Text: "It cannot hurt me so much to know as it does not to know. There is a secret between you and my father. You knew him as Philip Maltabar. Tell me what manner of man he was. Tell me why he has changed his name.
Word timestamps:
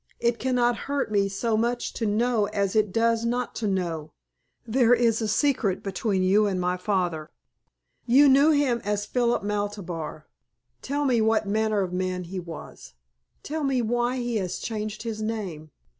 "It 0.19 0.39
cannot 0.39 0.75
hurt 0.89 1.11
me 1.11 1.29
so 1.29 1.55
much 1.55 1.93
to 1.93 2.07
know 2.07 2.45
as 2.47 2.75
it 2.75 2.91
does 2.91 3.23
not 3.23 3.53
to 3.57 3.67
know. 3.67 4.13
There 4.65 4.95
is 4.95 5.21
a 5.21 5.27
secret 5.27 5.83
between 5.83 6.23
you 6.23 6.47
and 6.47 6.59
my 6.59 6.75
father. 6.75 7.29
You 8.07 8.27
knew 8.27 8.49
him 8.49 8.81
as 8.83 9.05
Philip 9.05 9.43
Maltabar. 9.43 10.25
Tell 10.81 11.05
me 11.05 11.21
what 11.21 11.47
manner 11.47 11.81
of 11.81 11.93
man 11.93 12.23
he 12.23 12.39
was. 12.39 12.95
Tell 13.43 13.63
me 13.63 13.83
why 13.83 14.17
he 14.17 14.37
has 14.37 14.57
changed 14.57 15.03
his 15.03 15.21
name. 15.21 15.69